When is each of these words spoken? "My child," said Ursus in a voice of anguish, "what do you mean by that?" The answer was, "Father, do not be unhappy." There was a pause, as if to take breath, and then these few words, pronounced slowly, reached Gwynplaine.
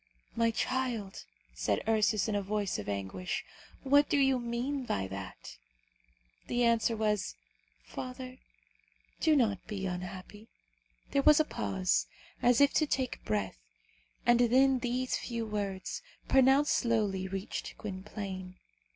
"My 0.35 0.49
child," 0.49 1.25
said 1.53 1.83
Ursus 1.87 2.27
in 2.27 2.33
a 2.33 2.41
voice 2.41 2.79
of 2.79 2.89
anguish, 2.89 3.45
"what 3.83 4.09
do 4.09 4.17
you 4.17 4.39
mean 4.39 4.83
by 4.83 5.07
that?" 5.07 5.57
The 6.47 6.63
answer 6.63 6.97
was, 6.97 7.35
"Father, 7.83 8.39
do 9.19 9.35
not 9.35 9.67
be 9.67 9.85
unhappy." 9.85 10.47
There 11.11 11.21
was 11.21 11.39
a 11.39 11.45
pause, 11.45 12.07
as 12.41 12.59
if 12.59 12.73
to 12.73 12.87
take 12.87 13.23
breath, 13.25 13.59
and 14.25 14.39
then 14.39 14.79
these 14.79 15.17
few 15.17 15.45
words, 15.45 16.01
pronounced 16.27 16.71
slowly, 16.73 17.27
reached 17.27 17.77
Gwynplaine. 17.77 18.55